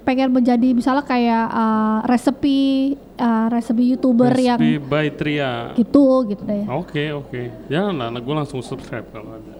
[0.09, 2.59] pengen menjadi misalnya kayak eh, resepi
[2.97, 5.77] eh, resepi youtuber yang Recipe by Tria.
[5.77, 6.65] gitu gitu deh.
[6.65, 7.69] Oke oke.
[7.69, 9.53] Jangan lah, gue langsung subscribe kalau ada.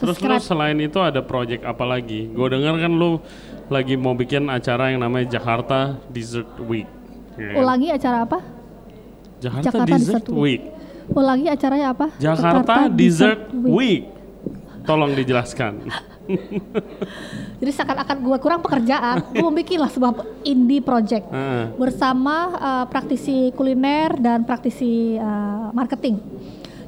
[0.00, 0.40] Terus lu Subscribe.
[0.40, 2.32] selain itu ada project apa lagi?
[2.32, 3.20] Gue dengar kan lu
[3.68, 6.88] lagi mau bikin acara yang namanya Jakarta Dessert Week.
[7.36, 7.56] Ya kan?
[7.60, 8.38] Ulangi acara apa?
[9.44, 10.62] Jakarta, Jakarta Dessert Dessert Week.
[11.12, 12.06] Ulangi acaranya apa?
[12.16, 14.13] Jakarta, Dessert Week.
[14.84, 15.88] Tolong dijelaskan.
[17.60, 21.72] Jadi seakan-akan gue kurang pekerjaan, gue mau bikin lah sebuah indie project Heeh.
[21.76, 26.20] bersama uh, praktisi kuliner dan praktisi uh, marketing.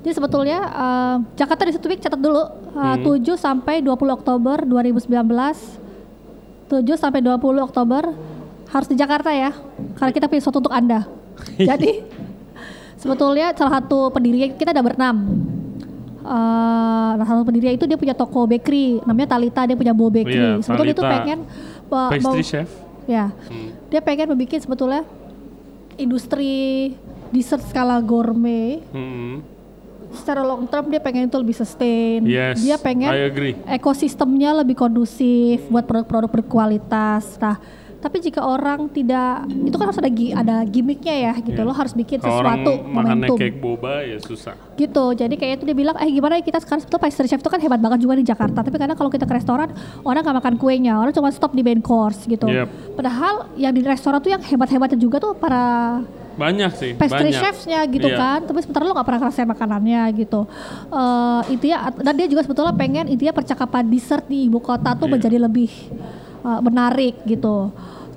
[0.05, 2.39] Jadi sebetulnya uh, Jakarta Dessert Week catat dulu
[2.79, 5.11] uh, 7 sampai 20 Oktober 2019.
[6.69, 8.15] 7 sampai 20 Oktober
[8.71, 9.51] harus di Jakarta ya.
[9.97, 11.09] Karena kita punya sesuatu untuk Anda.
[11.59, 12.05] Jadi
[13.01, 15.17] sebetulnya salah satu pendiri kita ada berenam.
[16.27, 16.33] Eh,
[17.13, 20.35] nah, salah satu pendiri itu dia punya toko bakery, namanya Talita, dia punya Bo Bakery.
[20.35, 21.17] Iya, sebetulnya dia tuh Talita.
[21.17, 21.39] pengen
[21.87, 22.69] uh, Pastry mau- chef.
[23.07, 23.71] Ya, Hmm.
[23.87, 25.07] dia pengen membuat sebetulnya
[25.97, 26.51] industri
[27.31, 28.83] dessert skala gourmet.
[28.91, 29.47] Hmm.
[30.11, 32.27] Secara long term dia pengen itu lebih sustain.
[32.27, 33.55] Yes, dia pengen I agree.
[33.69, 37.39] ekosistemnya lebih kondusif buat produk-produk berkualitas.
[37.39, 37.63] Nah,
[38.07, 41.59] tapi jika orang tidak, itu kan harus ada ada gimmicknya ya, gitu.
[41.59, 41.67] Iya.
[41.67, 43.37] Lo harus bikin orang sesuatu makannya momentum.
[43.37, 44.55] cake boba ya susah.
[44.75, 45.05] Gitu.
[45.13, 47.59] Jadi kayak itu dia bilang, eh gimana ya kita sekarang sebetulnya pastry chef itu kan
[47.59, 48.63] hebat banget juga di Jakarta.
[48.63, 51.83] Tapi kadang kalau kita ke restoran, orang nggak makan kuenya, orang cuma stop di main
[51.83, 52.47] course gitu.
[52.47, 52.95] Yep.
[52.95, 55.99] Padahal yang di restoran tuh yang hebat-hebatnya juga tuh para
[56.37, 57.41] Banyak sih, pastry banyak.
[57.41, 58.21] chefsnya gitu Iya.
[58.21, 60.45] kan tapi sebentar lo nggak pernah ngerasain makanannya gitu
[60.93, 65.17] Eh intinya dan dia juga sebetulnya pengen intinya percakapan dessert di ibu kota tuh Iya.
[65.17, 65.73] menjadi lebih
[66.45, 67.73] eh, menarik gitu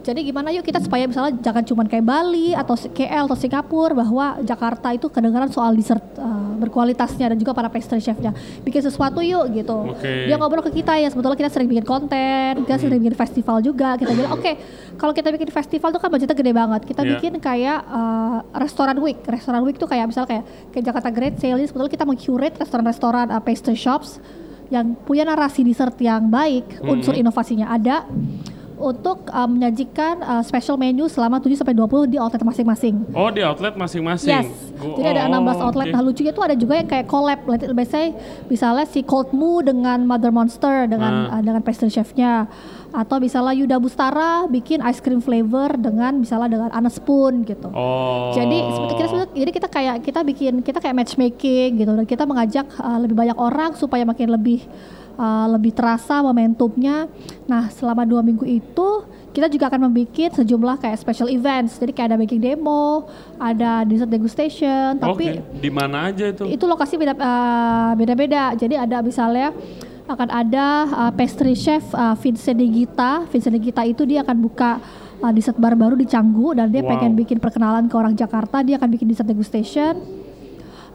[0.10, 4.42] jadi gimana yuk kita supaya misalnya jangan cuma kayak Bali atau KL atau Singapura bahwa
[4.42, 6.26] Jakarta itu kedengaran soal dessert eh,
[6.58, 8.34] berkualitasnya dan juga para pastry chefnya.
[8.66, 9.94] Bikin sesuatu yuk gitu.
[9.94, 10.26] Oke.
[10.26, 11.08] dia ngobrol ke kita ya.
[11.08, 13.96] Sebetulnya kita sering bikin konten kita sering bikin festival juga.
[13.96, 14.52] Kita bilang oke
[14.98, 16.82] kalau kita bikin festival tuh kan budgetnya gede banget.
[16.84, 17.12] Kita Iya.
[17.16, 19.22] bikin kayak uh, restoran week.
[19.24, 20.44] Restoran week tuh kayak misal kayak
[20.74, 24.18] kayak Jakarta Great Sale ini sebetulnya kita meng-curate restoran-restoran uh, pastry shops
[24.70, 28.06] yang punya narasi dessert yang baik unsur inovasinya ada
[28.80, 32.96] untuk uh, menyajikan uh, special menu selama 7 sampai 20 di outlet masing-masing.
[33.12, 34.32] Oh di outlet masing-masing.
[34.42, 34.50] Yes.
[34.74, 35.86] Gua- Jadi ada oh, 16 outlet.
[35.86, 35.94] oke.
[35.94, 37.40] Nah lucunya tuh ada juga yang kayak collab.
[37.46, 38.10] Biasanya
[38.48, 41.38] misalnya si Cold Moo dengan Mother Monster dengan Ah.
[41.38, 42.48] uh, dengan pastry chefnya.
[42.90, 47.70] Atau misalnya Yuda Bustara bikin ice cream flavor dengan misalnya dengan Anna Spoon gitu.
[47.70, 48.34] Oh.
[48.34, 52.66] Jadi seperti kita jadi kita kayak kita bikin kita kayak matchmaking gitu dan kita mengajak
[52.76, 54.66] uh, lebih banyak orang supaya makin lebih
[55.20, 57.12] uh, lebih terasa momentumnya.
[57.46, 61.78] Nah selama dua minggu itu kita juga akan membuat sejumlah kayak special events.
[61.78, 63.06] Jadi kayak ada baking demo,
[63.38, 64.98] ada dessert degustation.
[64.98, 65.60] Tapi Oke.
[65.60, 66.50] Di mana aja itu?
[66.50, 68.56] itu lokasi beda uh, beda-beda.
[68.58, 69.54] Jadi ada misalnya
[70.10, 73.30] akan ada uh, pastry chef uh, Vincent De Gita.
[73.30, 74.82] Vincent De Gita itu dia akan buka
[75.22, 76.98] uh, dessert bar baru di Canggu dan dia Wow.
[76.98, 78.66] pengen bikin perkenalan ke orang Jakarta.
[78.66, 80.19] Dia akan bikin dessert degustation.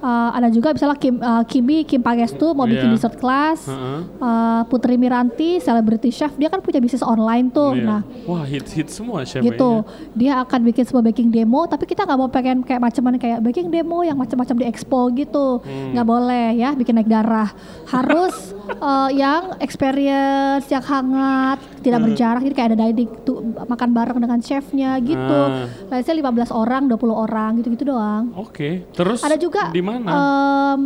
[0.05, 2.95] Uh, ada juga misalnya Kim, uh, Kimi Kim Pangestu mau bikin Iya.
[2.95, 3.65] dessert class.
[3.65, 4.01] Heeh.
[4.21, 7.73] Uh, Putri Miranti, celebrity chef, dia kan punya bisnis online tuh.
[7.73, 7.85] Iya.
[7.89, 10.13] Nah, Wah hit hit semua chef gitu kayaknya.
[10.13, 13.69] dia akan bikin sebuah baking demo tapi kita nggak mau pengen kayak macam kayak baking
[13.69, 15.93] demo yang macam-macam di expo gitu Hmm.
[15.93, 17.49] nggak boleh ya bikin naik darah
[17.87, 22.09] harus eh, yang experience yang hangat tidak Hmm.
[22.09, 25.69] berjarak jadi kayak ada dining tuh makan bareng dengan chefnya gitu Ah.
[25.93, 28.89] Let's say 15 orang 20 orang gitu-gitu doang Oke.
[28.91, 30.09] Terus ada juga di mana?
[30.09, 30.81] em,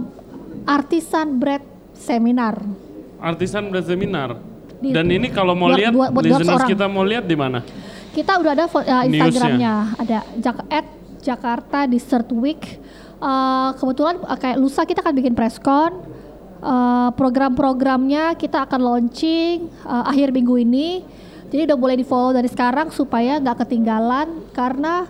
[0.66, 1.62] artisan bread
[1.94, 2.58] seminar
[3.18, 4.38] Artisan berseminar.
[4.78, 7.66] Di- Dan ini kalau mau buat- lihat buat- buat listeners kita mau lihat di mana?
[8.08, 9.02] Kita udah ada uh.
[9.04, 10.87] Instagramnya, ada Jak at
[11.20, 12.78] Jakarta Dessert Week.
[13.18, 15.98] Uh, kebetulan uh, kayak lusa kita akan bikin presscon.
[16.59, 21.07] Uh, program-programnya kita akan launching uh, akhir minggu ini.
[21.49, 25.07] Jadi udah boleh di follow dari sekarang supaya nggak ketinggalan karena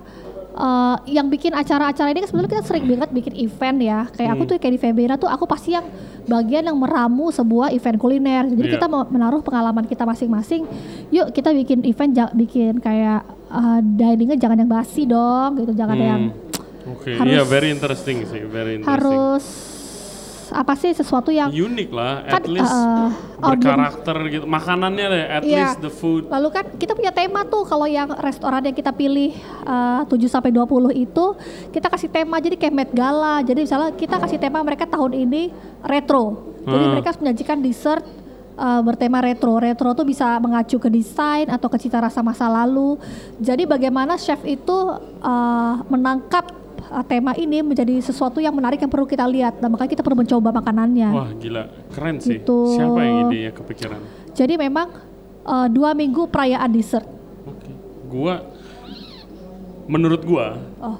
[0.53, 4.01] uh, yang bikin acara-acara ini kan sebenarnya kita sering banget bikin event ya.
[4.09, 4.51] Kayak aku Hmm.
[4.51, 5.89] tuh kayak di Febera tuh aku pasti yang
[6.25, 8.45] bagian yang meramu sebuah event kuliner.
[8.47, 8.73] Jadi Iya.
[8.77, 10.69] kita mau menaruh pengalaman kita masing-masing.
[11.09, 15.97] Yuk kita bikin event ja- bikin kayak uh, diningnya jangan yang basi dong gitu, jangan
[15.97, 16.93] yang Hmm.
[16.93, 17.17] Oke.
[17.17, 18.85] harus- Iya very interesting sih, very interesting.
[18.87, 19.45] harus
[20.51, 23.09] apa sih sesuatu yang Unik lah, Kan, at least uh,
[23.39, 24.45] berkarakter gitu.
[24.45, 25.57] Makanannya deh, at Iya.
[25.65, 26.27] least the food.
[26.27, 29.33] Lalu kan kita punya tema tuh kalau yang restoran yang kita pilih
[29.63, 31.25] uh, 7 sampai 20 itu
[31.71, 33.41] kita kasih tema jadi kayak Met Gala.
[33.41, 36.43] Jadi misalnya kita kasih tema mereka tahun ini retro.
[36.61, 36.93] Jadi Hmm.
[36.93, 38.05] mereka menyajikan dessert
[38.55, 39.57] uh, bertema retro.
[39.57, 42.99] Retro tuh bisa mengacu ke desain atau ke cita rasa masa lalu.
[43.39, 44.75] Jadi bagaimana chef itu
[45.23, 46.58] uh, menangkap
[46.91, 49.61] uh, tema ini menjadi sesuatu yang menarik yang perlu kita lihat.
[49.61, 51.09] Dan makanya kita perlu mencoba makanannya.
[51.13, 52.41] Wah gila, keren sih.
[52.41, 52.75] Gitu.
[52.77, 54.01] Siapa yang idenya kepikiran?
[54.35, 54.89] Jadi memang
[55.45, 57.07] uh, dua minggu perayaan dessert.
[57.45, 57.73] Oke.
[58.09, 58.41] Gua,
[59.89, 60.97] menurut gua, Oh.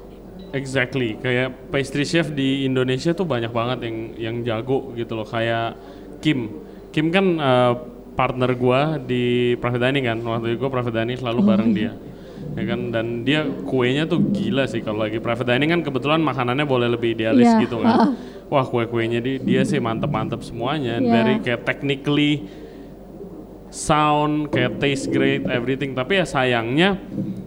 [0.51, 5.29] exactly kayak pastry chef di Indonesia tuh banyak banget yang yang jago gitu loh.
[5.29, 5.77] Kayak
[6.19, 6.65] Kim.
[6.89, 7.75] Kim kan eh,
[8.17, 10.19] partner gua di Private Dining kan.
[10.19, 11.93] Waktu itu gua Private Dining selalu bareng dia.
[12.59, 16.67] Ya kan dan dia kuenya tuh gila sih kalau lagi private dining kan kebetulan makanannya
[16.67, 18.19] boleh lebih idealis Iya, gitu kan.
[18.51, 21.07] Wah kue-kuenya dia, dia sih mantep-mantep semuanya, Iya.
[21.07, 22.51] very kayak technically
[23.69, 25.93] sound, kayak taste great, everything.
[25.93, 26.97] Tapi ya sayangnya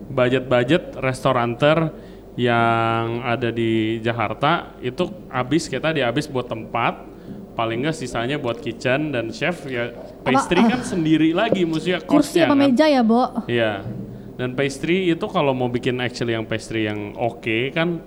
[0.07, 1.91] budget-budget restoranter
[2.37, 7.03] yang ada di Jakarta itu habis kita tadi habis buat tempat,
[7.51, 9.91] paling nggak sisanya buat kitchen dan chef ya
[10.23, 12.71] pastry kan sendiri lagi maksudnya Kursi sama kan.
[12.71, 13.43] meja ya, Bo?
[13.49, 13.83] Iya.
[14.41, 18.01] Dan pastry itu kalau mau bikin actually yang pastry yang oke kan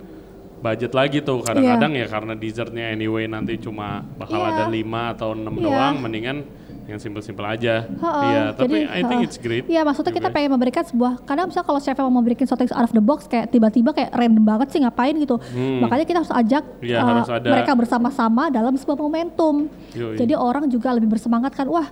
[0.59, 4.51] budget lagi tuh kadang-kadang ya karena dessertnya anyway nanti cuma bakal Iya.
[4.51, 5.63] ada 5 atau 6 Iya.
[5.63, 6.37] doang mendingan
[6.85, 7.87] yang simple-simple aja.
[7.97, 9.65] Iya, tapi jadi, I think it's great.
[9.65, 12.85] Iya, maksudnya kita pengen memberikan sebuah kadang misalnya kalau chef mau memberikan sesuatu yang out
[12.85, 15.39] of the box kayak tiba-tiba kayak random banget sih ngapain gitu.
[15.55, 19.65] Makanya kita harus ajak Iya, uh, harus ada- mereka bersama-sama dalam sebuah momentum.
[19.95, 20.13] Yoi.
[20.13, 21.89] Jadi orang juga lebih bersemangat kan, wah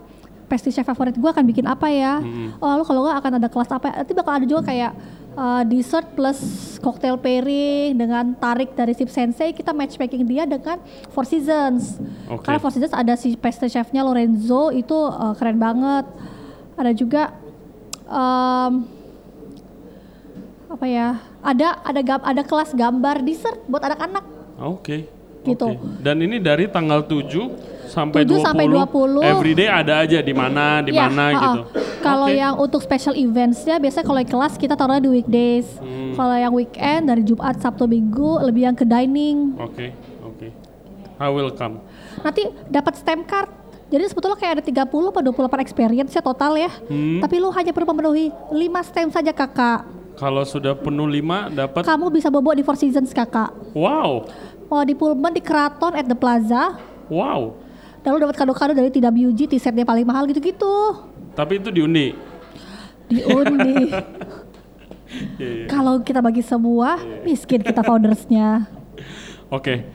[0.53, 2.21] pastry chef favorit gue akan bikin apa ya?
[2.61, 3.85] Oh lalu kalau nggak akan ada kelas apa?
[3.89, 3.93] ya?
[4.05, 4.91] Nanti bakal ada juga kayak
[5.33, 6.39] uh, dessert plus
[6.77, 10.77] cocktail pairing dengan tarik dari Sip Sensei kita matchmaking dia dengan
[11.09, 11.97] Four Seasons.
[12.29, 12.45] Oke.
[12.45, 16.05] Karena Four Seasons ada si pastry chefnya Lorenzo itu uh, keren banget.
[16.73, 17.33] Ada juga
[18.05, 18.73] em,
[20.69, 21.21] apa ya?
[21.41, 24.25] Ada ada gam- ada kelas gambar dessert buat anak-anak.
[24.61, 25.05] Oke.
[25.43, 25.59] Gitu.
[25.59, 25.99] oke.
[25.99, 28.41] Dan ini dari tanggal 7 sampai 7 20.
[28.41, 29.21] sampai 20.
[29.23, 31.37] Everyday ada aja di mana, di Ya, mana ha-ha.
[31.37, 31.59] gitu.
[32.01, 32.35] Kalau Oke.
[32.35, 35.69] yang untuk special eventsnya biasanya kalau kelas kita taruhnya di weekdays.
[35.77, 36.11] Hmm.
[36.13, 39.53] Kalau yang weekend dari Jumat, Sabtu, Minggu lebih yang ke dining.
[39.55, 40.47] Oke, oke.
[41.15, 41.77] I will come.
[42.19, 43.49] Nanti dapat stamp card.
[43.87, 46.73] Jadi sebetulnya kayak ada 30 atau 28 experience ya total ya.
[46.83, 47.21] Hmm.
[47.21, 49.85] Tapi lu hanya perlu memenuhi 5 stamp saja kakak.
[50.13, 53.53] Kalau sudah penuh 5 dapat Kamu bisa bobo di Four Seasons kakak.
[53.71, 54.25] wow.
[54.65, 56.73] Mau di Pullman di Keraton at the Plaza.
[57.05, 57.53] Wow.
[58.03, 60.75] Dan lu dapat kado-kado dari TWG, t-shirtnya paling mahal gitu-gitu.
[61.33, 62.11] Tapi itu diundi.
[63.07, 63.87] diundi.
[65.37, 65.65] Iya, iya.
[65.69, 68.65] Kalau kita bagi semua, miskin kita foundersnya.
[69.45, 69.85] Oke,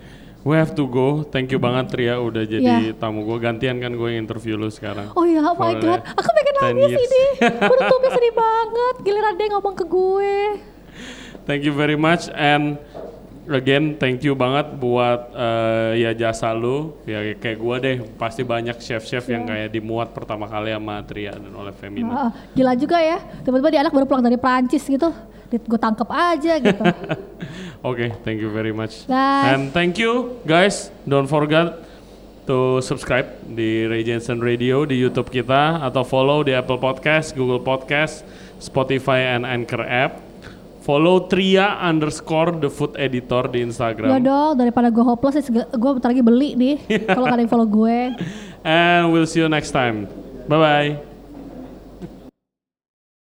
[0.46, 1.26] we have to go.
[1.26, 2.94] Thank you banget Tria udah jadi Iya.
[2.94, 3.34] tamu gue.
[3.42, 5.10] Gantian kan gue yang interview lu sekarang.
[5.18, 7.02] Oh ya, oh my god, aku pengen 10 nangis years.
[7.02, 7.24] ini.
[7.70, 8.94] Penutupnya sedih banget.
[9.02, 10.36] Giliran dia ngomong ke gue.
[11.50, 12.78] Thank you very much and
[13.50, 18.76] again thank you banget buat eh, ya jasa lu ya kayak gue deh pasti banyak
[18.80, 22.28] chef-chef yang kayak dimuat pertama kali sama Tria dan oleh Femina.
[22.28, 23.18] Ah, gila juga ya.
[23.42, 25.10] Tiba-tiba dia anak baru pulang dari Prancis gitu.
[25.48, 26.82] Gue tangkep aja gitu.
[27.88, 29.08] Oke, thank you very much.
[29.08, 29.56] Bye.
[29.56, 30.92] And thank you guys.
[31.08, 31.88] Don't forget
[32.44, 37.64] to subscribe di Ray Jensen Radio di YouTube kita atau follow di Apple Podcast, Google
[37.64, 38.24] Podcast,
[38.60, 40.27] Spotify and Anchor app.
[40.88, 44.24] Follow Tria underscore the food editor di Ya Instagram.
[44.24, 46.76] dong, daripada gue hopeless, gue bentar lagi beli nih.
[47.12, 48.16] Kalau yang follow gue.
[48.64, 50.08] And we'll see you next time.
[50.48, 51.17] Bye bye.